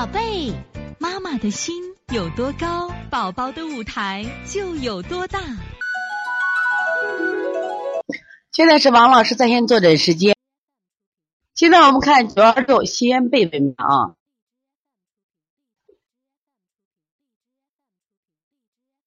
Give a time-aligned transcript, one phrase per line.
[0.00, 0.50] 宝贝，
[0.98, 1.74] 妈妈的心
[2.10, 5.38] 有多高，宝宝的舞台就有多大。
[8.50, 10.34] 现在是王老师在线坐诊时间。
[11.54, 14.14] 现在我们看九二六西安贝贝妈啊，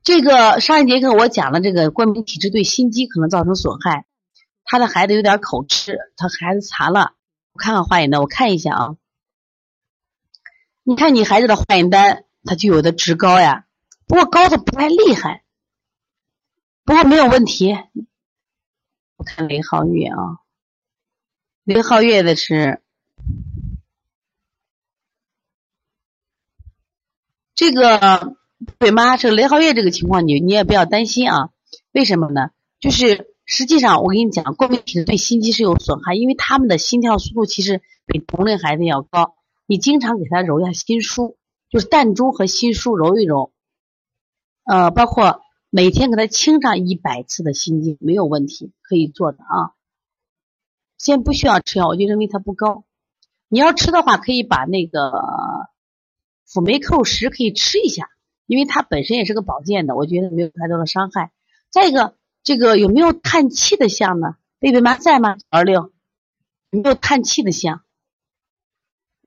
[0.04, 4.05] 这个上一节课我讲了这个过敏体质对心肌可能造成损害，
[4.64, 7.16] 他的孩子有点口吃，他孩子馋了，
[7.52, 8.96] 我看看化验单，我看一下啊。
[10.86, 13.66] 你看你孩子的化验单，他就有的值高呀，
[14.05, 15.44] 不过高的不太厉害，
[16.84, 17.74] 不过没有问题。
[19.16, 20.40] 我看雷皓月啊，
[21.64, 22.82] 雷皓月的是
[27.55, 28.36] 这个
[28.77, 31.52] 对妈，这个雷皓月这个情况，你你也不要担心啊。
[31.94, 32.50] 为什么呢？
[32.82, 39.38] 就是实际上我跟你讲，过敏体质对心肌是有损害，因为他们的心跳速度其实比同龄孩子要高。
[39.66, 41.35] 你经常给他揉一下心腧，
[41.70, 43.51] 就是膻中和心腧揉一揉，
[44.65, 49.73] 呃，包括每天给他清上一百次的心经，没有问题，可以做的啊。
[50.98, 52.85] 先不需要吃药，我就认为它不高。
[53.49, 55.12] 你要吃的话，可以把那个
[56.45, 58.10] 辅酶 Q 十可以吃一下，
[58.45, 61.32] 因为它本身也是个保健的，我觉得没有太多的伤害。
[61.70, 64.35] 再一个，这个有没有叹气的象呢？
[64.59, 65.38] 贝贝妈在吗？
[65.50, 65.91] 二六，
[66.69, 67.84] 有没有叹气的象？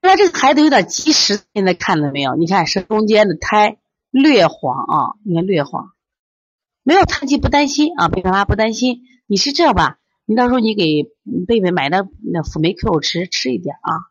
[0.00, 2.36] 那这个孩子有点积食，现在看到没有？
[2.36, 3.78] 你看是中间的胎
[4.10, 5.92] 略黄啊，你看略黄，
[6.82, 9.02] 没有叹气不担心啊，贝贝妈不担心。
[9.26, 9.98] 你是这样吧？
[10.24, 11.04] 你到时候你给
[11.46, 14.10] 贝贝买的那辅酶 Q 吃吃一点啊。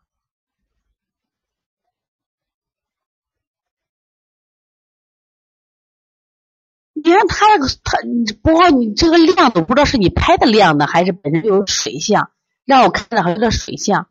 [6.92, 7.98] 你看他这个他，
[8.42, 12.32] 不过你这个亮都不知道是你拍的亮的，还是本身就有水象，
[12.64, 14.08] 让我看着好像有点水象。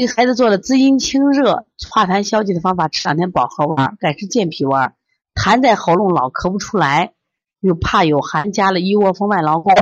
[0.00, 4.94] 给孩子做了滋阴清热、化痰消积的方法，吃两天保和丸，改吃健脾丸。
[5.34, 7.14] 痰在喉咙老咳不出来，
[7.60, 9.74] 又怕有寒，加了一窝蜂外劳宫。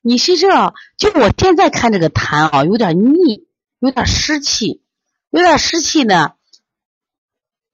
[0.00, 3.46] 你是这，就我现在看这个痰啊，有点腻，
[3.78, 4.82] 有点湿气，
[5.30, 6.32] 有点湿气呢。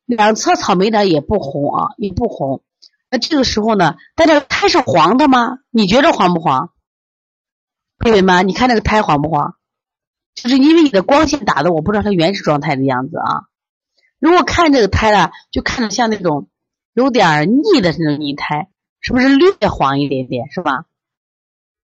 [0.05, 2.63] 两侧草莓点也不红啊，也不红。
[3.11, 5.59] 那这个时候呢，但这个胎是黄的吗？
[5.71, 6.71] 你觉得黄不黄？
[7.99, 9.57] 贝贝妈，你看这个胎黄不黄？
[10.35, 13.45] 就是因为你的光线打的，我不知道它原始状态的样子啊。
[14.19, 16.49] 如果看这个胎呢，就看着像那种
[16.95, 18.69] 有点腻的那种泥胎，
[19.01, 20.87] 是不是略黄一点点，是吧？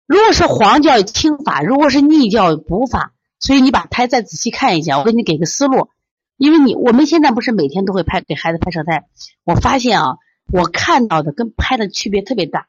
[0.06, 3.12] 如果是黄叫清法，如果是腻叫补法。
[3.40, 5.90] 所以你把胎再仔细看一下，我给你给个思路。
[6.36, 9.06] 因为你我们现在不是每天都会拍给孩子拍舌苔，
[9.44, 10.16] 我发现啊，
[10.52, 12.66] 我看到的跟拍的区别特别大，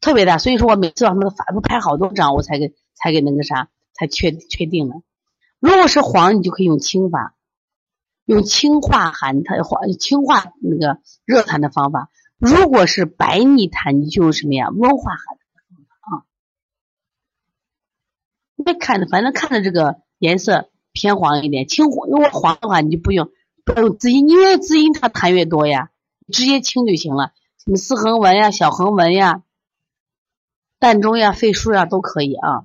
[0.00, 0.38] 特别大。
[0.38, 3.68] 所以说我每次把他们反复拍好多张，我才给才给那个啥。
[4.00, 5.02] 才确确定了，
[5.58, 7.34] 如果是黄，你就可以用清法，
[8.24, 14.70] 用清化寒痰、化清化那个热痰的方法；如果是白腻痰，你就用什么呀？
[14.70, 16.24] 温化寒的方法啊。
[18.64, 22.08] 别看着，反正看着这个颜色偏黄一点，青黄。
[22.08, 23.30] 如果黄的话，你就不用
[23.66, 25.90] 不用滋阴，因为滋阴它痰越多呀，
[26.32, 27.34] 直接清就行了。
[27.62, 29.42] 什么四横纹呀、小横纹呀、
[30.78, 32.64] 膻中呀、肺腧呀都可以啊。